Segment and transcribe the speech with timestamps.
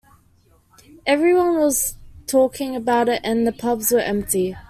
[1.05, 1.93] Everyone was
[2.25, 4.57] talking about it and the pubs were empty.